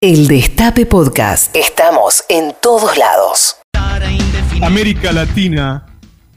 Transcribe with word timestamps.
El 0.00 0.28
Destape 0.28 0.86
Podcast. 0.86 1.56
Estamos 1.56 2.22
en 2.28 2.54
todos 2.62 2.96
lados. 2.96 3.56
América 4.62 5.10
Latina, 5.10 5.86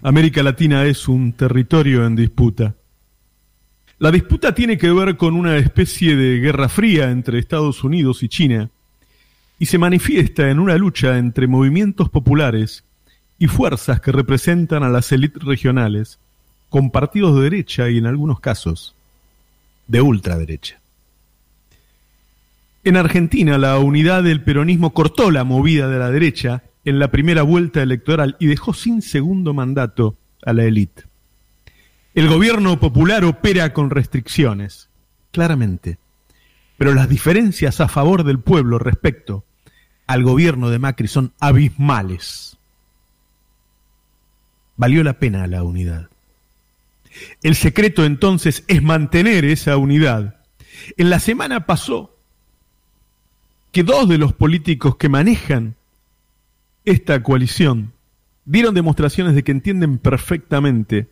América 0.02 0.42
Latina 0.42 0.86
es 0.86 1.08
un 1.08 1.34
territorio 1.34 2.04
en 2.08 2.16
disputa. 2.16 2.74
La 4.00 4.10
disputa 4.10 4.56
tiene 4.56 4.80
que 4.80 4.90
ver 4.90 5.16
con 5.16 5.36
una 5.36 5.58
especie 5.58 6.16
de 6.16 6.40
guerra 6.40 6.70
fría 6.70 7.12
entre 7.12 7.38
Estados 7.38 7.84
Unidos 7.84 8.24
y 8.24 8.30
China 8.30 8.72
y 9.60 9.68
se 9.68 9.78
manifiesta 9.78 10.50
en 10.50 10.58
una 10.58 10.76
lucha 10.76 11.20
entre 11.20 11.46
movimientos 11.46 12.10
populares 12.10 12.84
y 13.38 13.46
fuerzas 13.46 14.02
que 14.02 14.12
representan 14.12 14.82
a 14.82 14.90
las 14.90 15.12
élites 15.12 15.44
regionales, 15.44 16.18
con 16.70 16.90
partidos 16.90 17.36
de 17.36 17.44
derecha 17.44 17.92
y 17.92 18.00
en 18.00 18.08
algunos 18.08 18.40
casos 18.40 18.96
de 19.86 20.02
ultraderecha. 20.02 20.81
En 22.84 22.98
Argentina, 22.98 23.60
la 23.60 23.78
unidad 23.78 24.24
del 24.24 24.44
peronismo 24.44 24.94
cortó 24.94 25.30
la 25.30 25.44
movida 25.44 25.88
de 25.88 26.00
la 26.00 26.10
derecha 26.10 26.64
en 26.84 26.98
la 26.98 27.12
primera 27.12 27.44
vuelta 27.44 27.84
electoral 27.84 28.38
y 28.40 28.48
dejó 28.48 28.74
sin 28.74 29.04
segundo 29.04 29.54
mandato 29.54 30.18
a 30.44 30.54
la 30.54 30.64
élite. 30.64 31.04
El 32.16 32.28
gobierno 32.28 32.80
popular 32.80 33.24
opera 33.24 33.72
con 33.72 33.92
restricciones, 33.92 34.90
claramente, 35.32 36.00
pero 36.78 36.96
las 36.96 37.08
diferencias 37.08 37.80
a 37.82 37.88
favor 37.88 38.24
del 38.24 38.40
pueblo 38.40 38.80
respecto 38.80 39.46
al 40.08 40.24
gobierno 40.24 40.72
de 40.72 40.80
Macri 40.80 41.08
son 41.08 41.34
abismales. 41.40 42.58
Valió 44.76 45.04
la 45.04 45.20
pena 45.20 45.46
la 45.46 45.64
unidad. 45.64 46.10
El 47.44 47.56
secreto 47.56 48.04
entonces 48.06 48.64
es 48.68 48.82
mantener 48.82 49.46
esa 49.46 49.78
unidad. 49.78 50.42
En 50.98 51.12
la 51.12 51.20
semana 51.20 51.68
pasó 51.68 52.18
que 53.72 53.84
dos 53.84 54.08
de 54.08 54.18
los 54.18 54.34
políticos 54.34 54.98
que 54.98 55.10
manejan 55.10 55.76
esta 56.84 57.24
coalición 57.24 57.94
dieron 58.46 58.74
demostraciones 58.74 59.36
de 59.36 59.44
que 59.44 59.52
entienden 59.52 59.98
perfectamente 59.98 61.10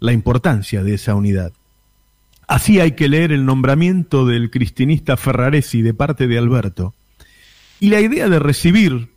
la 0.00 0.12
importancia 0.12 0.82
de 0.82 0.94
esa 0.94 1.14
unidad. 1.14 1.52
Así 2.46 2.80
hay 2.80 2.92
que 2.92 3.08
leer 3.08 3.32
el 3.32 3.46
nombramiento 3.46 4.26
del 4.26 4.50
cristinista 4.50 5.16
Ferraresi 5.16 5.80
de 5.82 5.94
parte 5.94 6.26
de 6.26 6.36
Alberto 6.36 6.94
y 7.80 7.88
la 7.88 8.00
idea 8.00 8.28
de 8.28 8.38
recibir 8.38 9.08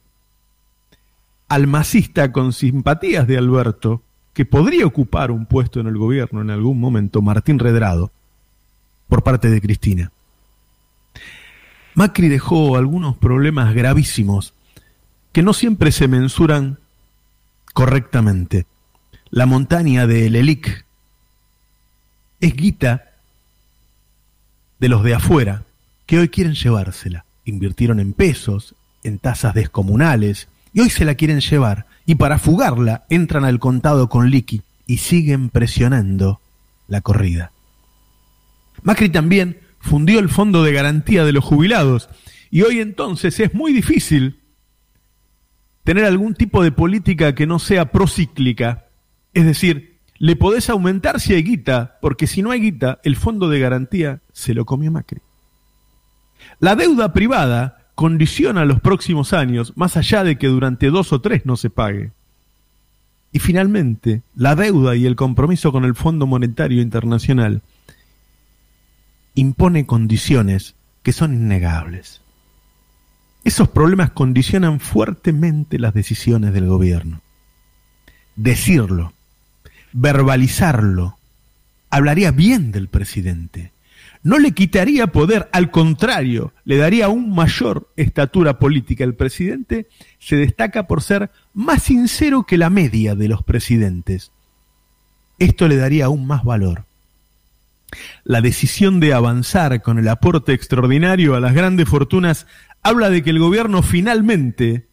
al 1.49 1.67
masista 1.67 2.31
con 2.31 2.53
simpatías 2.53 3.27
de 3.27 3.37
Alberto, 3.37 4.03
que 4.33 4.45
podría 4.45 4.85
ocupar 4.85 5.31
un 5.31 5.45
puesto 5.45 5.79
en 5.79 5.87
el 5.87 5.97
gobierno 5.97 6.41
en 6.41 6.49
algún 6.49 6.79
momento, 6.79 7.21
Martín 7.21 7.59
Redrado, 7.59 8.11
por 9.07 9.23
parte 9.23 9.49
de 9.49 9.61
Cristina. 9.61 10.11
Macri 11.97 12.27
dejó 12.27 12.77
algunos 12.77 13.17
problemas 13.17 13.73
gravísimos 13.73 14.53
que 15.31 15.41
no 15.41 15.51
siempre 15.51 15.91
se 15.91 16.07
mensuran 16.07 16.77
correctamente. 17.73 18.67
La 19.31 19.47
montaña 19.47 20.05
de 20.05 20.29
Lelic 20.29 20.85
es 22.39 22.55
guita 22.55 23.13
de 24.79 24.89
los 24.89 25.03
de 25.03 25.15
afuera 25.15 25.63
que 26.05 26.19
hoy 26.19 26.29
quieren 26.29 26.53
llevársela. 26.53 27.25
Invirtieron 27.45 27.99
en 27.99 28.13
pesos, 28.13 28.75
en 29.03 29.17
tasas 29.17 29.55
descomunales, 29.55 30.49
y 30.73 30.81
hoy 30.81 30.91
se 30.91 31.03
la 31.03 31.15
quieren 31.15 31.39
llevar. 31.39 31.87
Y 32.05 32.13
para 32.13 32.37
fugarla 32.37 33.05
entran 33.09 33.43
al 33.43 33.57
contado 33.57 34.07
con 34.07 34.29
liqui 34.29 34.61
y 34.85 34.97
siguen 34.97 35.49
presionando 35.49 36.41
la 36.87 37.01
corrida. 37.01 37.51
Macri 38.83 39.09
también 39.09 39.61
fundió 39.79 40.19
el 40.19 40.29
fondo 40.29 40.63
de 40.63 40.73
garantía 40.73 41.25
de 41.25 41.33
los 41.33 41.43
jubilados 41.43 42.09
y 42.49 42.61
hoy 42.61 42.79
entonces 42.79 43.39
es 43.39 43.53
muy 43.53 43.73
difícil 43.73 44.39
tener 45.83 46.05
algún 46.05 46.33
tipo 46.33 46.63
de 46.63 46.71
política 46.71 47.35
que 47.35 47.47
no 47.47 47.59
sea 47.59 47.91
procíclica. 47.91 48.87
Es 49.33 49.45
decir, 49.45 49.99
le 50.19 50.35
podés 50.35 50.69
aumentar 50.69 51.19
si 51.19 51.33
hay 51.33 51.43
guita, 51.43 51.97
porque 52.01 52.27
si 52.27 52.41
no 52.41 52.51
hay 52.51 52.59
guita, 52.59 52.99
el 53.03 53.15
fondo 53.15 53.49
de 53.49 53.59
garantía 53.59 54.21
se 54.33 54.53
lo 54.53 54.65
comió 54.65 54.91
Macri. 54.91 55.21
La 56.59 56.75
deuda 56.75 57.13
privada 57.13 57.87
condiciona 57.95 58.65
los 58.65 58.81
próximos 58.81 59.33
años, 59.33 59.73
más 59.75 59.97
allá 59.97 60.23
de 60.23 60.37
que 60.37 60.47
durante 60.47 60.89
dos 60.89 61.13
o 61.13 61.21
tres 61.21 61.45
no 61.45 61.55
se 61.55 61.69
pague. 61.69 62.11
Y 63.31 63.39
finalmente, 63.39 64.23
la 64.35 64.55
deuda 64.55 64.95
y 64.95 65.05
el 65.05 65.15
compromiso 65.15 65.71
con 65.71 65.85
el 65.85 65.95
Fondo 65.95 66.25
Monetario 66.27 66.81
Internacional 66.81 67.61
impone 69.37 69.85
condiciones 69.85 70.73
que 71.03 71.13
son 71.13 71.33
innegables. 71.33 72.21
Esos 73.43 73.69
problemas 73.69 74.09
condicionan 74.09 74.79
fuertemente 74.79 75.77
las 75.77 75.93
decisiones 75.93 76.53
del 76.53 76.65
gobierno. 76.65 77.21
Decirlo, 78.35 79.13
verbalizarlo, 79.93 81.19
hablaría 81.91 82.31
bien 82.31 82.71
del 82.71 82.87
presidente. 82.87 83.71
No 84.23 84.39
le 84.39 84.53
quitaría 84.53 85.07
poder, 85.07 85.47
al 85.53 85.69
contrario, 85.69 86.51
le 86.65 86.77
daría 86.77 87.05
aún 87.05 87.33
mayor 87.35 87.91
estatura 87.95 88.57
política. 88.57 89.03
El 89.03 89.13
presidente 89.13 89.87
se 90.17 90.35
destaca 90.35 90.87
por 90.87 91.03
ser 91.03 91.29
más 91.53 91.83
sincero 91.83 92.43
que 92.43 92.57
la 92.57 92.71
media 92.71 93.13
de 93.13 93.27
los 93.27 93.43
presidentes. 93.43 94.31
Esto 95.37 95.67
le 95.67 95.77
daría 95.77 96.05
aún 96.05 96.25
más 96.25 96.43
valor 96.43 96.86
la 98.23 98.41
decisión 98.41 98.99
de 98.99 99.13
avanzar 99.13 99.81
con 99.81 99.99
el 99.99 100.07
aporte 100.07 100.53
extraordinario 100.53 101.35
a 101.35 101.39
las 101.39 101.53
grandes 101.53 101.87
fortunas 101.87 102.47
habla 102.83 103.09
de 103.09 103.23
que 103.23 103.29
el 103.29 103.39
gobierno 103.39 103.81
finalmente 103.81 104.87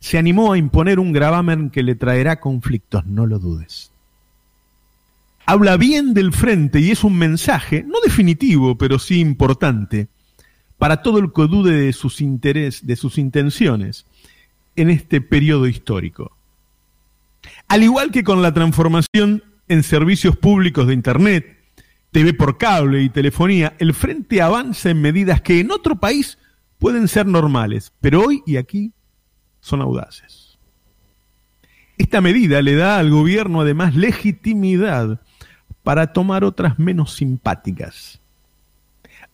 se 0.00 0.18
animó 0.18 0.52
a 0.52 0.58
imponer 0.58 0.98
un 0.98 1.12
gravamen 1.12 1.70
que 1.70 1.82
le 1.82 1.94
traerá 1.94 2.40
conflictos, 2.40 3.06
no 3.06 3.26
lo 3.26 3.38
dudes. 3.38 3.92
Habla 5.46 5.76
bien 5.76 6.12
del 6.12 6.32
frente 6.32 6.80
y 6.80 6.90
es 6.90 7.04
un 7.04 7.16
mensaje, 7.16 7.84
no 7.84 8.00
definitivo, 8.04 8.76
pero 8.76 8.98
sí 8.98 9.20
importante, 9.20 10.08
para 10.76 11.02
todo 11.02 11.18
el 11.18 11.32
que 11.32 11.46
dude 11.46 11.72
de 11.72 11.92
sus 11.92 12.20
intereses, 12.20 12.86
de 12.86 12.96
sus 12.96 13.16
intenciones 13.16 14.06
en 14.74 14.90
este 14.90 15.20
periodo 15.20 15.66
histórico. 15.66 16.36
Al 17.68 17.82
igual 17.82 18.10
que 18.10 18.24
con 18.24 18.42
la 18.42 18.52
transformación 18.52 19.42
en 19.68 19.82
servicios 19.82 20.36
públicos 20.36 20.86
de 20.86 20.94
Internet, 20.94 21.55
TV 22.16 22.32
por 22.32 22.56
cable 22.56 23.02
y 23.02 23.10
telefonía, 23.10 23.76
el 23.78 23.92
frente 23.92 24.40
avanza 24.40 24.88
en 24.88 25.02
medidas 25.02 25.42
que 25.42 25.60
en 25.60 25.70
otro 25.70 25.96
país 25.96 26.38
pueden 26.78 27.08
ser 27.08 27.26
normales, 27.26 27.92
pero 28.00 28.22
hoy 28.22 28.42
y 28.46 28.56
aquí 28.56 28.94
son 29.60 29.82
audaces. 29.82 30.58
Esta 31.98 32.22
medida 32.22 32.62
le 32.62 32.74
da 32.74 32.98
al 32.98 33.10
gobierno 33.10 33.60
además 33.60 33.96
legitimidad 33.96 35.20
para 35.82 36.14
tomar 36.14 36.42
otras 36.42 36.78
menos 36.78 37.12
simpáticas. 37.12 38.22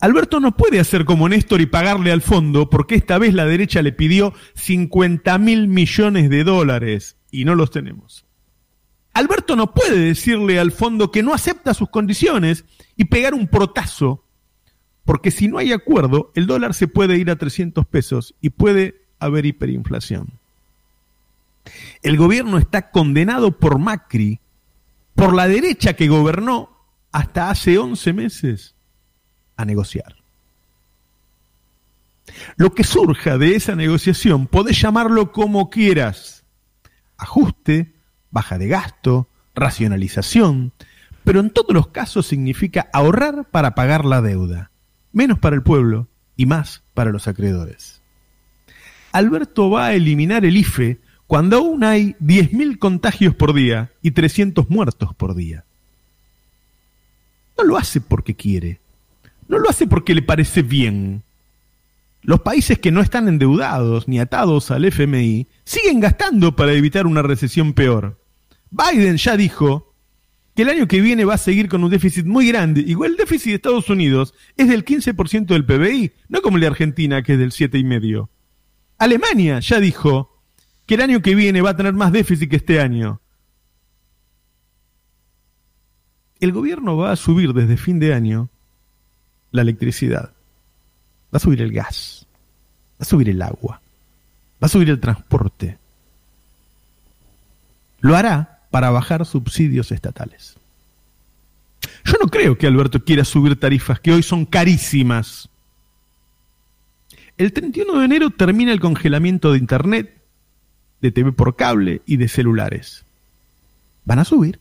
Alberto 0.00 0.40
no 0.40 0.56
puede 0.56 0.80
hacer 0.80 1.04
como 1.04 1.28
Néstor 1.28 1.60
y 1.60 1.66
pagarle 1.66 2.10
al 2.10 2.20
fondo 2.20 2.68
porque 2.68 2.96
esta 2.96 3.16
vez 3.16 3.32
la 3.32 3.46
derecha 3.46 3.80
le 3.82 3.92
pidió 3.92 4.34
50 4.54 5.38
mil 5.38 5.68
millones 5.68 6.28
de 6.28 6.42
dólares 6.42 7.16
y 7.30 7.44
no 7.44 7.54
los 7.54 7.70
tenemos. 7.70 8.26
Alberto 9.14 9.56
no 9.56 9.74
puede 9.74 9.98
decirle 9.98 10.58
al 10.58 10.72
fondo 10.72 11.10
que 11.10 11.22
no 11.22 11.34
acepta 11.34 11.74
sus 11.74 11.90
condiciones 11.90 12.64
y 12.96 13.04
pegar 13.04 13.34
un 13.34 13.46
protazo, 13.46 14.24
porque 15.04 15.30
si 15.30 15.48
no 15.48 15.58
hay 15.58 15.72
acuerdo, 15.72 16.32
el 16.34 16.46
dólar 16.46 16.74
se 16.74 16.88
puede 16.88 17.18
ir 17.18 17.30
a 17.30 17.36
300 17.36 17.86
pesos 17.86 18.34
y 18.40 18.50
puede 18.50 19.02
haber 19.18 19.46
hiperinflación. 19.46 20.30
El 22.02 22.16
gobierno 22.16 22.58
está 22.58 22.90
condenado 22.90 23.58
por 23.58 23.78
Macri, 23.78 24.40
por 25.14 25.34
la 25.34 25.46
derecha 25.46 25.94
que 25.94 26.08
gobernó 26.08 26.70
hasta 27.12 27.50
hace 27.50 27.78
11 27.78 28.12
meses, 28.14 28.74
a 29.56 29.64
negociar. 29.64 30.16
Lo 32.56 32.74
que 32.74 32.84
surja 32.84 33.36
de 33.36 33.54
esa 33.56 33.76
negociación, 33.76 34.46
podés 34.46 34.80
llamarlo 34.80 35.32
como 35.32 35.68
quieras. 35.70 36.44
Ajuste, 37.18 37.94
baja 38.32 38.58
de 38.58 38.66
gasto, 38.66 39.28
racionalización, 39.54 40.72
pero 41.22 41.40
en 41.40 41.50
todos 41.50 41.72
los 41.72 41.88
casos 41.88 42.26
significa 42.26 42.88
ahorrar 42.92 43.44
para 43.50 43.76
pagar 43.76 44.04
la 44.04 44.20
deuda, 44.20 44.70
menos 45.12 45.38
para 45.38 45.54
el 45.54 45.62
pueblo 45.62 46.08
y 46.36 46.46
más 46.46 46.82
para 46.94 47.12
los 47.12 47.28
acreedores. 47.28 48.00
Alberto 49.12 49.70
va 49.70 49.86
a 49.86 49.94
eliminar 49.94 50.44
el 50.44 50.56
IFE 50.56 50.98
cuando 51.26 51.58
aún 51.58 51.84
hay 51.84 52.16
10.000 52.20 52.78
contagios 52.78 53.34
por 53.34 53.54
día 53.54 53.92
y 54.02 54.10
300 54.10 54.68
muertos 54.70 55.14
por 55.14 55.34
día. 55.34 55.64
No 57.56 57.64
lo 57.64 57.76
hace 57.76 58.00
porque 58.00 58.34
quiere, 58.34 58.80
no 59.48 59.58
lo 59.58 59.68
hace 59.68 59.86
porque 59.86 60.14
le 60.14 60.22
parece 60.22 60.62
bien. 60.62 61.22
Los 62.22 62.40
países 62.40 62.78
que 62.78 62.92
no 62.92 63.00
están 63.00 63.28
endeudados 63.28 64.08
ni 64.08 64.18
atados 64.20 64.70
al 64.70 64.84
FMI 64.84 65.46
siguen 65.64 66.00
gastando 66.00 66.56
para 66.56 66.72
evitar 66.72 67.06
una 67.06 67.22
recesión 67.22 67.72
peor. 67.72 68.21
Biden 68.72 69.18
ya 69.18 69.36
dijo 69.36 69.94
que 70.56 70.62
el 70.62 70.70
año 70.70 70.88
que 70.88 71.00
viene 71.00 71.24
va 71.24 71.34
a 71.34 71.38
seguir 71.38 71.68
con 71.68 71.84
un 71.84 71.90
déficit 71.90 72.26
muy 72.26 72.48
grande. 72.48 72.80
Igual 72.80 73.12
el 73.12 73.16
déficit 73.16 73.50
de 73.50 73.54
Estados 73.56 73.88
Unidos 73.90 74.34
es 74.56 74.68
del 74.68 74.84
15% 74.84 75.46
del 75.46 75.64
PBI, 75.64 76.12
no 76.28 76.42
como 76.42 76.56
el 76.56 76.62
de 76.62 76.66
Argentina, 76.68 77.22
que 77.22 77.34
es 77.34 77.38
del 77.38 77.52
7,5%. 77.52 78.28
Alemania 78.98 79.60
ya 79.60 79.78
dijo 79.78 80.42
que 80.86 80.94
el 80.94 81.02
año 81.02 81.22
que 81.22 81.34
viene 81.34 81.60
va 81.60 81.70
a 81.70 81.76
tener 81.76 81.92
más 81.92 82.12
déficit 82.12 82.50
que 82.50 82.56
este 82.56 82.80
año. 82.80 83.20
El 86.40 86.52
gobierno 86.52 86.96
va 86.96 87.12
a 87.12 87.16
subir 87.16 87.52
desde 87.52 87.76
fin 87.76 87.98
de 87.98 88.14
año 88.14 88.48
la 89.50 89.62
electricidad, 89.62 90.32
va 91.32 91.36
a 91.36 91.38
subir 91.38 91.62
el 91.62 91.72
gas, 91.72 92.26
va 92.94 93.02
a 93.02 93.04
subir 93.04 93.28
el 93.28 93.42
agua, 93.42 93.80
va 94.62 94.66
a 94.66 94.68
subir 94.68 94.90
el 94.90 94.98
transporte. 94.98 95.78
Lo 98.00 98.16
hará 98.16 98.51
para 98.72 98.90
bajar 98.90 99.24
subsidios 99.26 99.92
estatales. 99.92 100.56
Yo 102.04 102.14
no 102.20 102.28
creo 102.28 102.58
que 102.58 102.66
Alberto 102.66 103.04
quiera 103.04 103.24
subir 103.24 103.60
tarifas 103.60 104.00
que 104.00 104.12
hoy 104.12 104.22
son 104.24 104.46
carísimas. 104.46 105.48
El 107.36 107.52
31 107.52 107.98
de 107.98 108.04
enero 108.04 108.30
termina 108.30 108.72
el 108.72 108.80
congelamiento 108.80 109.52
de 109.52 109.58
Internet, 109.58 110.22
de 111.00 111.12
TV 111.12 111.32
por 111.32 111.54
cable 111.54 112.02
y 112.06 112.16
de 112.16 112.28
celulares. 112.28 113.04
Van 114.04 114.18
a 114.18 114.24
subir. 114.24 114.58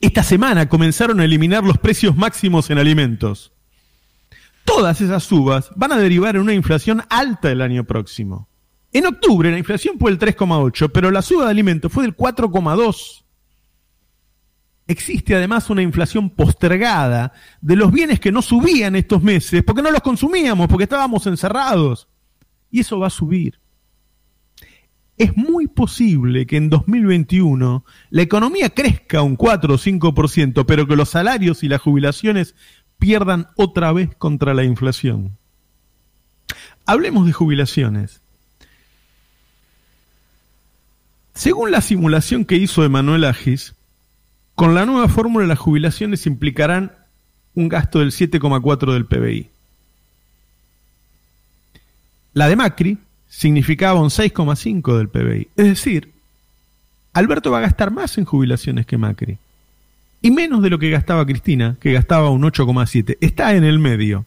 Esta 0.00 0.22
semana 0.22 0.68
comenzaron 0.68 1.20
a 1.20 1.24
eliminar 1.24 1.64
los 1.64 1.76
precios 1.78 2.16
máximos 2.16 2.70
en 2.70 2.78
alimentos. 2.78 3.52
Todas 4.64 5.00
esas 5.00 5.24
subas 5.24 5.70
van 5.76 5.92
a 5.92 5.98
derivar 5.98 6.36
en 6.36 6.42
una 6.42 6.54
inflación 6.54 7.02
alta 7.10 7.50
el 7.50 7.60
año 7.60 7.84
próximo. 7.84 8.48
En 8.92 9.06
octubre 9.06 9.50
la 9.50 9.58
inflación 9.58 9.98
fue 9.98 10.10
del 10.10 10.18
3,8, 10.18 10.90
pero 10.92 11.10
la 11.10 11.22
suba 11.22 11.44
de 11.44 11.50
alimentos 11.50 11.92
fue 11.92 12.04
del 12.04 12.16
4,2. 12.16 13.24
Existe 14.86 15.34
además 15.34 15.68
una 15.68 15.82
inflación 15.82 16.30
postergada 16.30 17.32
de 17.60 17.76
los 17.76 17.92
bienes 17.92 18.20
que 18.20 18.32
no 18.32 18.40
subían 18.40 18.96
estos 18.96 19.22
meses 19.22 19.62
porque 19.62 19.82
no 19.82 19.90
los 19.90 20.00
consumíamos, 20.00 20.66
porque 20.66 20.84
estábamos 20.84 21.26
encerrados. 21.26 22.08
Y 22.70 22.80
eso 22.80 22.98
va 22.98 23.08
a 23.08 23.10
subir. 23.10 23.60
Es 25.18 25.36
muy 25.36 25.66
posible 25.66 26.46
que 26.46 26.56
en 26.56 26.70
2021 26.70 27.84
la 28.08 28.22
economía 28.22 28.70
crezca 28.70 29.20
un 29.20 29.36
4 29.36 29.74
o 29.74 29.78
5%, 29.78 30.64
pero 30.64 30.86
que 30.86 30.96
los 30.96 31.10
salarios 31.10 31.62
y 31.62 31.68
las 31.68 31.82
jubilaciones 31.82 32.54
pierdan 32.98 33.48
otra 33.56 33.92
vez 33.92 34.14
contra 34.16 34.54
la 34.54 34.64
inflación. 34.64 35.36
Hablemos 36.86 37.26
de 37.26 37.32
jubilaciones. 37.32 38.22
Según 41.38 41.70
la 41.70 41.80
simulación 41.82 42.44
que 42.44 42.56
hizo 42.56 42.82
Emanuel 42.82 43.22
Agis, 43.22 43.76
con 44.56 44.74
la 44.74 44.84
nueva 44.84 45.06
fórmula 45.06 45.46
las 45.46 45.60
jubilaciones 45.60 46.26
implicarán 46.26 46.90
un 47.54 47.68
gasto 47.68 48.00
del 48.00 48.10
7,4 48.10 48.92
del 48.92 49.06
PBI. 49.06 49.48
La 52.32 52.48
de 52.48 52.56
Macri 52.56 52.98
significaba 53.28 54.00
un 54.00 54.08
6,5 54.08 54.98
del 54.98 55.08
PBI. 55.10 55.48
Es 55.54 55.66
decir, 55.66 56.12
Alberto 57.12 57.52
va 57.52 57.58
a 57.58 57.62
gastar 57.62 57.92
más 57.92 58.18
en 58.18 58.24
jubilaciones 58.24 58.84
que 58.84 58.98
Macri. 58.98 59.38
Y 60.20 60.32
menos 60.32 60.60
de 60.60 60.70
lo 60.70 60.80
que 60.80 60.90
gastaba 60.90 61.24
Cristina, 61.24 61.76
que 61.80 61.92
gastaba 61.92 62.30
un 62.30 62.42
8,7. 62.42 63.16
Está 63.20 63.54
en 63.54 63.62
el 63.62 63.78
medio. 63.78 64.26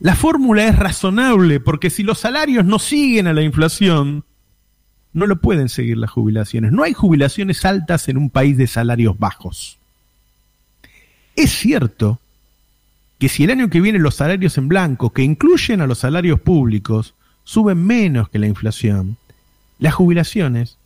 La 0.00 0.16
fórmula 0.16 0.66
es 0.66 0.76
razonable 0.76 1.60
porque 1.60 1.88
si 1.88 2.02
los 2.02 2.18
salarios 2.18 2.64
no 2.64 2.80
siguen 2.80 3.28
a 3.28 3.32
la 3.32 3.42
inflación, 3.42 4.24
no 5.12 5.26
lo 5.26 5.40
pueden 5.40 5.68
seguir 5.68 5.96
las 5.96 6.10
jubilaciones. 6.10 6.72
No 6.72 6.82
hay 6.82 6.92
jubilaciones 6.92 7.64
altas 7.64 8.08
en 8.08 8.16
un 8.16 8.30
país 8.30 8.56
de 8.56 8.66
salarios 8.66 9.18
bajos. 9.18 9.78
Es 11.36 11.50
cierto 11.52 12.20
que 13.18 13.28
si 13.28 13.44
el 13.44 13.50
año 13.50 13.70
que 13.70 13.80
viene 13.80 13.98
los 13.98 14.16
salarios 14.16 14.58
en 14.58 14.68
blanco, 14.68 15.12
que 15.12 15.22
incluyen 15.22 15.80
a 15.80 15.86
los 15.86 15.98
salarios 15.98 16.40
públicos, 16.40 17.14
suben 17.44 17.84
menos 17.84 18.28
que 18.28 18.38
la 18.38 18.46
inflación, 18.46 19.16
las 19.78 19.94
jubilaciones 19.94 20.76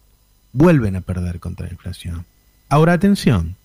vuelven 0.53 0.97
a 0.97 1.01
perder 1.01 1.41
contra 1.41 1.67
la 1.67 1.73
inflación. 1.73 2.25
Ahora 2.69 2.93
atención, 2.93 3.57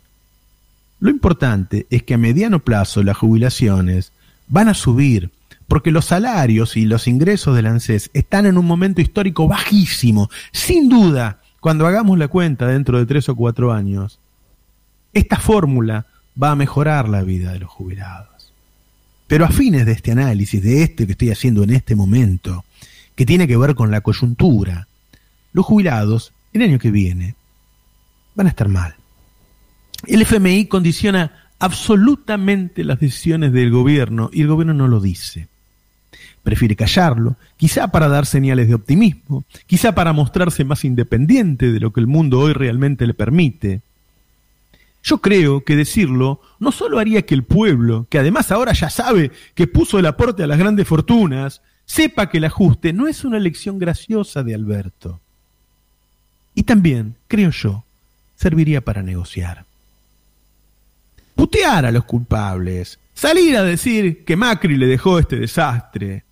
lo 1.00 1.10
importante 1.10 1.88
es 1.90 2.04
que 2.04 2.16
a 2.16 2.18
mediano 2.18 2.60
plazo 2.60 3.04
las 3.04 3.18
jubilaciones 3.18 4.12
van 4.48 4.68
a 4.68 4.74
subir 4.74 5.30
porque 5.68 5.92
los 5.92 6.06
salarios 6.06 6.78
y 6.78 6.86
los 6.86 7.08
ingresos 7.08 7.56
del 7.56 7.68
ANSES 7.68 8.10
están 8.14 8.46
en 8.46 8.58
un 8.58 8.66
momento 8.66 9.02
histórico 9.02 9.48
bajísimo. 9.48 10.30
Sin 10.52 10.90
duda, 10.90 11.42
cuando 11.60 11.86
hagamos 11.86 12.18
la 12.18 12.30
cuenta 12.30 12.68
dentro 12.68 12.98
de 12.98 13.06
tres 13.06 13.28
o 13.30 13.36
cuatro 13.36 13.74
años, 13.74 14.20
esta 15.14 15.38
fórmula 15.38 16.06
va 16.42 16.52
a 16.52 16.56
mejorar 16.56 17.10
la 17.10 17.24
vida 17.24 17.52
de 17.52 17.60
los 17.60 17.70
jubilados. 17.70 18.54
Pero 19.28 19.44
a 19.44 19.50
fines 19.50 19.86
de 19.86 19.92
este 19.92 20.12
análisis, 20.12 20.64
de 20.64 20.84
este 20.84 21.06
que 21.06 21.12
estoy 21.12 21.32
haciendo 21.32 21.64
en 21.64 21.72
este 21.72 21.96
momento, 21.96 22.64
que 23.16 23.26
tiene 23.26 23.48
que 23.48 23.58
ver 23.58 23.76
con 23.76 23.92
la 23.92 24.02
coyuntura, 24.02 24.88
los 25.52 25.66
jubilados, 25.66 26.32
el 26.54 26.62
año 26.62 26.80
que 26.80 26.92
viene, 26.92 27.36
van 28.36 28.48
a 28.48 28.52
estar 28.52 28.70
mal. 28.70 28.96
El 30.06 30.22
FMI 30.22 30.68
condiciona 30.68 31.50
absolutamente 31.60 32.86
las 32.86 33.00
decisiones 33.00 33.52
del 33.52 33.72
gobierno 33.72 34.30
y 34.32 34.42
el 34.42 34.48
gobierno 34.48 34.74
no 34.74 34.88
lo 34.88 35.02
dice 35.02 35.50
prefiere 36.48 36.78
callarlo, 36.78 37.36
quizá 37.58 37.90
para 37.90 38.08
dar 38.08 38.26
señales 38.26 38.70
de 38.70 38.74
optimismo, 38.74 39.44
quizá 39.66 39.94
para 39.94 40.14
mostrarse 40.14 40.64
más 40.64 40.86
independiente 40.86 41.74
de 41.74 41.80
lo 41.82 41.92
que 41.92 42.00
el 42.00 42.08
mundo 42.08 42.40
hoy 42.40 42.54
realmente 42.54 43.06
le 43.06 43.14
permite. 43.14 43.82
Yo 45.04 45.18
creo 45.18 45.66
que 45.66 45.76
decirlo 45.76 46.40
no 46.58 46.72
solo 46.72 47.00
haría 47.00 47.24
que 47.24 47.36
el 47.36 47.44
pueblo, 47.44 48.08
que 48.10 48.18
además 48.18 48.50
ahora 48.54 48.72
ya 48.72 48.90
sabe 48.90 49.34
que 49.56 49.68
puso 49.68 50.00
el 50.00 50.06
aporte 50.06 50.42
a 50.42 50.48
las 50.48 50.58
grandes 50.58 50.88
fortunas, 50.88 51.62
sepa 51.86 52.30
que 52.30 52.38
el 52.38 52.46
ajuste 52.46 52.94
no 52.94 53.10
es 53.10 53.26
una 53.26 53.36
elección 53.36 53.78
graciosa 53.78 54.42
de 54.42 54.56
Alberto. 54.56 55.20
Y 56.56 56.64
también, 56.64 57.16
creo 57.28 57.50
yo, 57.50 57.84
serviría 58.38 58.80
para 58.80 59.04
negociar. 59.04 59.66
Putear 61.36 61.86
a 61.86 61.92
los 61.92 62.06
culpables, 62.06 63.00
salir 63.14 63.58
a 63.58 63.64
decir 63.64 64.24
que 64.24 64.38
Macri 64.38 64.78
le 64.78 64.88
dejó 64.88 65.20
este 65.20 65.36
desastre, 65.36 66.24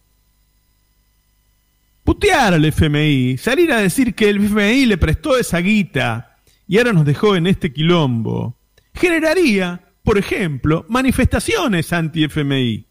putear 2.05 2.53
al 2.53 2.63
FMI, 2.63 3.37
salir 3.37 3.73
a 3.73 3.81
decir 3.81 4.13
que 4.13 4.29
el 4.29 4.37
FMI 4.37 4.85
le 4.85 4.97
prestó 4.97 5.37
esa 5.37 5.57
guita 5.57 6.37
y 6.67 6.77
ahora 6.77 6.93
nos 6.93 7.03
dejó 7.03 7.35
en 7.35 7.47
este 7.47 7.73
quilombo, 7.73 8.55
generaría, 8.93 9.81
por 10.03 10.17
ejemplo, 10.17 10.85
manifestaciones 10.87 11.91
anti-FMI. 11.91 12.85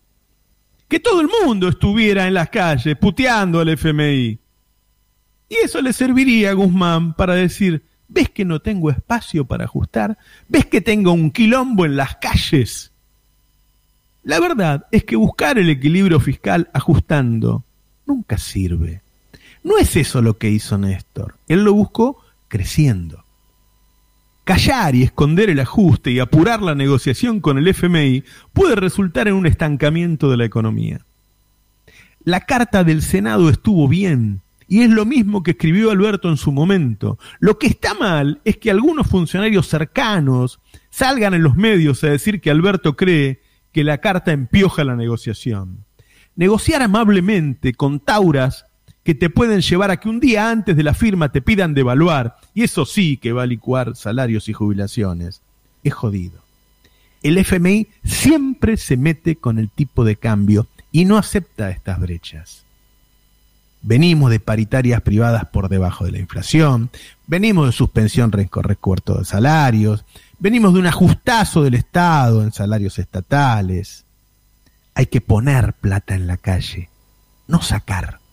Que 0.89 1.01
todo 1.01 1.21
el 1.21 1.29
mundo 1.29 1.69
estuviera 1.69 2.27
en 2.27 2.35
las 2.35 2.51
calles 2.51 2.97
puteando 2.97 3.61
al 3.61 3.69
FMI. 3.69 4.39
Y 5.49 5.55
eso 5.63 5.81
le 5.81 5.93
serviría 5.93 6.51
a 6.51 6.55
Guzmán 6.55 7.15
para 7.15 7.35
decir, 7.35 7.85
¿ves 8.09 8.29
que 8.29 8.45
no 8.45 8.61
tengo 8.61 8.91
espacio 8.91 9.45
para 9.45 9.65
ajustar? 9.65 10.19
¿Ves 10.49 10.67
que 10.67 10.81
tengo 10.81 11.13
un 11.13 11.31
quilombo 11.31 11.87
en 11.87 11.97
las 11.97 12.17
calles? 12.17 12.91
La 14.25 14.41
verdad 14.41 14.87
es 14.91 15.05
que 15.05 15.15
buscar 15.15 15.57
el 15.59 15.71
equilibrio 15.71 16.19
fiscal 16.19 16.69
ajustando 16.73 17.65
nunca 18.07 18.39
sirve. 18.39 19.04
No 19.65 19.79
es 19.79 19.97
eso 19.97 20.23
lo 20.23 20.39
que 20.39 20.51
hizo 20.51 20.79
Néstor. 20.79 21.39
Él 21.49 21.65
lo 21.65 21.73
buscó 21.73 22.23
creciendo. 22.49 23.25
Callar 24.45 24.95
y 24.95 25.03
esconder 25.03 25.49
el 25.49 25.59
ajuste 25.59 26.11
y 26.11 26.21
apurar 26.21 26.61
la 26.61 26.75
negociación 26.75 27.41
con 27.41 27.57
el 27.57 27.67
FMI 27.67 28.25
puede 28.53 28.77
resultar 28.77 29.27
en 29.27 29.35
un 29.35 29.47
estancamiento 29.47 30.31
de 30.31 30.37
la 30.37 30.45
economía. 30.45 31.07
La 32.25 32.41
carta 32.41 32.85
del 32.85 33.01
Senado 33.01 33.49
estuvo 33.49 33.89
bien, 33.89 34.43
y 34.69 34.83
es 34.83 34.91
lo 34.91 35.07
mismo 35.07 35.43
que 35.43 35.53
escribió 35.53 35.91
Alberto 35.91 36.29
en 36.29 36.37
su 36.37 36.53
momento. 36.53 37.19
Lo 37.39 37.59
que 37.59 37.67
está 37.67 37.95
mal 37.95 38.41
es 38.45 38.59
que 38.59 38.71
algunos 38.71 39.07
funcionarios 39.07 39.67
cercanos 39.67 40.61
salgan 40.91 41.33
en 41.33 41.43
los 41.43 41.57
medios 41.57 42.05
a 42.05 42.09
decir 42.09 42.41
que 42.41 42.51
Alberto 42.51 42.97
cree 42.97 43.41
que 43.73 43.83
la 43.83 43.99
carta 43.99 44.33
empioja 44.33 44.85
la 44.85 44.97
negociación. 44.97 45.85
Negociar 46.37 46.83
amablemente 46.83 47.73
con 47.73 48.01
tauras 48.01 48.67
que 49.05 49.15
te 49.15 49.31
pueden 49.31 49.61
llevar 49.61 49.91
a 49.91 49.99
que 49.99 50.09
un 50.09 50.19
día 50.19 50.51
antes 50.51 50.77
de 50.77 50.83
la 50.83 50.95
firma 50.95 51.31
te 51.31 51.43
pidan 51.43 51.75
devaluar, 51.75 52.39
y 52.55 52.63
eso 52.63 52.87
sí 52.87 53.19
que 53.19 53.33
va 53.33 53.43
a 53.43 53.47
licuar 53.47 53.95
salarios 53.97 54.49
y 54.49 54.55
jubilaciones. 54.55 55.43
Es 55.85 55.93
jodido. 55.93 56.43
El 57.23 57.39
FMI 57.39 57.89
siempre 58.03 58.77
se 58.79 58.97
mete 58.97 59.37
con 59.37 59.59
el 59.59 59.71
tipo 59.71 60.05
de 60.05 60.17
cambio 60.17 60.67
y 60.91 61.05
no 61.05 61.19
acepta 61.19 61.71
estas 61.71 62.01
brechas. 62.01 62.65
Venimos 63.83 64.31
de 64.31 64.41
paritarias 64.41 65.03
privadas 65.03 65.45
por 65.47 65.69
debajo 65.69 66.07
de 66.07 66.13
la 66.13 66.19
inflación, 66.19 66.89
venimos 67.27 67.67
de 67.67 67.73
suspensión 67.73 68.33
recorto 68.33 69.19
de 69.19 69.27
salarios, 69.27 70.07
venimos 70.39 70.73
de 70.73 70.81
un 70.81 70.87
ajustazo 70.87 71.63
del 71.63 71.75
Estado 71.75 72.43
en 72.43 72.53
salarios 72.53 72.99
estatales. 72.99 74.07
Hay 74.95 75.07
que 75.07 75.21
poner 75.21 75.75
plata 75.75 76.15
en 76.15 76.27
la 76.27 76.39
calle, 76.39 76.89
no 77.47 77.61
sacar. 77.61 78.24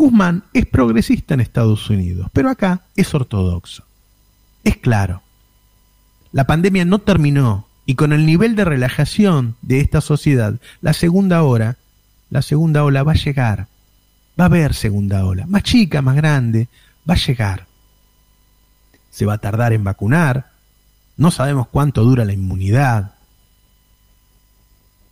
Guzmán 0.00 0.44
es 0.54 0.64
progresista 0.64 1.34
en 1.34 1.40
Estados 1.40 1.90
Unidos, 1.90 2.30
pero 2.32 2.48
acá 2.48 2.86
es 2.96 3.14
ortodoxo. 3.14 3.84
Es 4.64 4.78
claro. 4.78 5.20
La 6.32 6.46
pandemia 6.46 6.86
no 6.86 7.00
terminó 7.00 7.66
y 7.84 7.96
con 7.96 8.14
el 8.14 8.24
nivel 8.24 8.56
de 8.56 8.64
relajación 8.64 9.56
de 9.60 9.80
esta 9.80 10.00
sociedad, 10.00 10.54
la 10.80 10.94
segunda 10.94 11.42
hora, 11.42 11.76
la 12.30 12.40
segunda 12.40 12.82
ola 12.82 13.02
va 13.02 13.12
a 13.12 13.16
llegar. 13.16 13.66
Va 14.40 14.44
a 14.44 14.46
haber 14.46 14.72
segunda 14.72 15.26
ola, 15.26 15.44
más 15.46 15.64
chica, 15.64 16.00
más 16.00 16.16
grande, 16.16 16.68
va 17.08 17.12
a 17.12 17.18
llegar. 17.18 17.66
Se 19.10 19.26
va 19.26 19.34
a 19.34 19.38
tardar 19.38 19.74
en 19.74 19.84
vacunar, 19.84 20.52
no 21.18 21.30
sabemos 21.30 21.68
cuánto 21.68 22.04
dura 22.04 22.24
la 22.24 22.32
inmunidad. 22.32 23.16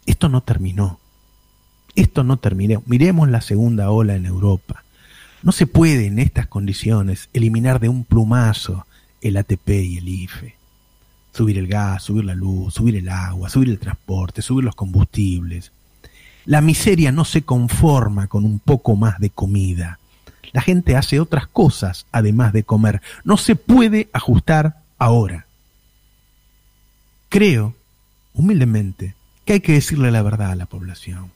Esto 0.07 0.31
no 0.31 0.41
terminó. 0.41 0.99
Esto 1.95 2.25
no 2.25 2.37
terminó. 2.37 2.83
Miremos 2.87 3.29
la 3.29 3.41
segunda 3.41 3.91
ola 3.91 4.15
en 4.15 4.27
Europa. 4.27 4.85
No 5.43 5.53
se 5.53 5.67
puede 5.67 6.07
en 6.07 6.19
estas 6.19 6.47
condiciones 6.47 7.29
eliminar 7.33 7.81
de 7.81 7.89
un 7.89 8.05
plumazo 8.05 8.87
el 9.21 9.37
ATP 9.37 9.69
y 9.69 9.99
el 9.99 10.09
IFE. 10.09 10.55
Subir 11.33 11.59
el 11.59 11.69
gas, 11.69 12.03
subir 12.03 12.25
la 12.25 12.35
luz, 12.35 12.75
subir 12.75 12.97
el 12.97 13.09
agua, 13.09 13.49
subir 13.49 13.69
el 13.69 13.79
transporte, 13.79 14.43
subir 14.43 14.65
los 14.65 14.75
combustibles. 14.75 15.73
La 16.45 16.61
miseria 16.61 17.13
no 17.13 17.25
se 17.25 17.43
conforma 17.43 18.27
con 18.27 18.45
un 18.45 18.59
poco 18.59 18.97
más 18.97 19.21
de 19.21 19.31
comida. 19.31 19.99
La 20.53 20.63
gente 20.63 20.97
hace 20.97 21.21
otras 21.21 21.47
cosas 21.47 22.07
además 22.11 22.53
de 22.53 22.65
comer. 22.65 23.03
No 23.25 23.37
se 23.37 23.55
puede 23.55 24.09
ajustar 24.13 24.79
ahora. 24.99 25.47
Creo, 27.29 27.75
humildemente, 28.33 29.15
que 29.45 29.55
hay 29.55 29.61
que 29.61 29.75
decirle 29.75 30.11
la 30.11 30.23
verdad 30.23 30.53
a 30.53 30.57
la 30.57 30.67
población. 30.67 31.31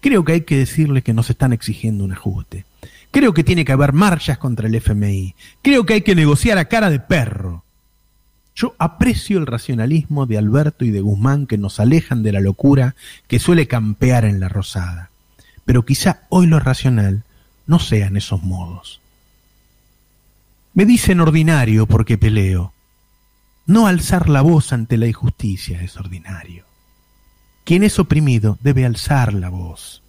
Creo 0.00 0.24
que 0.24 0.32
hay 0.32 0.40
que 0.42 0.56
decirle 0.56 1.02
que 1.02 1.12
nos 1.12 1.30
están 1.30 1.52
exigiendo 1.52 2.04
un 2.04 2.12
ajuste. 2.12 2.64
Creo 3.10 3.34
que 3.34 3.44
tiene 3.44 3.64
que 3.64 3.72
haber 3.72 3.92
marchas 3.92 4.38
contra 4.38 4.68
el 4.68 4.74
FMI. 4.74 5.34
Creo 5.62 5.84
que 5.84 5.94
hay 5.94 6.02
que 6.02 6.14
negociar 6.14 6.58
a 6.58 6.66
cara 6.66 6.90
de 6.90 7.00
perro. 7.00 7.64
Yo 8.54 8.74
aprecio 8.78 9.38
el 9.38 9.46
racionalismo 9.46 10.26
de 10.26 10.38
Alberto 10.38 10.84
y 10.84 10.90
de 10.90 11.00
Guzmán 11.00 11.46
que 11.46 11.58
nos 11.58 11.80
alejan 11.80 12.22
de 12.22 12.32
la 12.32 12.40
locura 12.40 12.94
que 13.26 13.38
suele 13.38 13.66
campear 13.66 14.24
en 14.24 14.40
la 14.40 14.48
rosada. 14.48 15.10
Pero 15.64 15.84
quizá 15.84 16.22
hoy 16.28 16.46
lo 16.46 16.60
racional 16.60 17.24
no 17.66 17.78
sean 17.78 18.16
esos 18.16 18.42
modos. 18.42 19.00
Me 20.74 20.84
dicen 20.84 21.20
ordinario 21.20 21.86
porque 21.86 22.16
peleo. 22.16 22.72
No 23.66 23.86
alzar 23.86 24.28
la 24.28 24.40
voz 24.40 24.72
ante 24.72 24.96
la 24.96 25.06
injusticia 25.06 25.82
es 25.82 25.96
ordinario. 25.96 26.69
Quien 27.70 27.84
es 27.84 28.00
oprimido 28.00 28.58
debe 28.64 28.84
alzar 28.84 29.32
la 29.32 29.48
voz. 29.48 30.02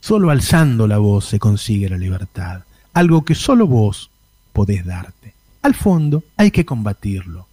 Solo 0.00 0.32
alzando 0.32 0.88
la 0.88 0.98
voz 0.98 1.26
se 1.26 1.38
consigue 1.38 1.88
la 1.88 1.96
libertad, 1.96 2.64
algo 2.92 3.24
que 3.24 3.36
solo 3.36 3.68
vos 3.68 4.10
podés 4.52 4.84
darte. 4.84 5.32
Al 5.62 5.76
fondo 5.76 6.24
hay 6.36 6.50
que 6.50 6.64
combatirlo. 6.64 7.46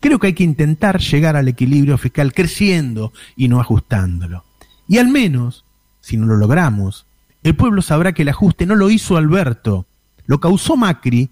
Creo 0.00 0.18
que 0.18 0.28
hay 0.28 0.32
que 0.32 0.44
intentar 0.44 0.98
llegar 0.98 1.36
al 1.36 1.48
equilibrio 1.48 1.98
fiscal 1.98 2.32
creciendo 2.32 3.12
y 3.36 3.48
no 3.48 3.60
ajustándolo. 3.60 4.44
Y 4.88 4.96
al 4.96 5.08
menos, 5.08 5.66
si 6.00 6.16
no 6.16 6.24
lo 6.24 6.38
logramos, 6.38 7.04
el 7.42 7.54
pueblo 7.54 7.82
sabrá 7.82 8.14
que 8.14 8.22
el 8.22 8.30
ajuste 8.30 8.64
no 8.64 8.76
lo 8.76 8.88
hizo 8.88 9.18
Alberto, 9.18 9.84
lo 10.24 10.40
causó 10.40 10.78
Macri 10.78 11.28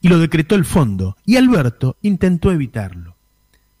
y 0.00 0.08
lo 0.08 0.18
decretó 0.18 0.56
el 0.56 0.64
fondo, 0.64 1.16
y 1.24 1.36
Alberto 1.36 1.96
intentó 2.02 2.50
evitarlo. 2.50 3.14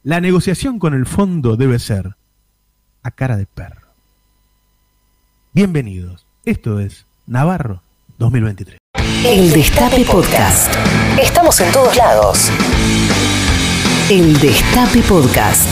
La 0.04 0.20
negociación 0.20 0.78
con 0.78 0.94
el 0.94 1.04
fondo 1.04 1.56
debe 1.56 1.80
ser 1.80 2.14
a 3.02 3.10
cara 3.10 3.36
de 3.36 3.46
perro. 3.46 3.88
Bienvenidos. 5.52 6.26
Esto 6.44 6.80
es 6.80 7.06
Navarro 7.26 7.82
2023. 8.18 8.78
El 9.24 9.52
Destape 9.52 10.04
Podcast. 10.04 10.74
Estamos 11.20 11.60
en 11.60 11.72
todos 11.72 11.96
lados. 11.96 12.50
El 14.10 14.38
Destape 14.40 15.02
Podcast. 15.02 15.68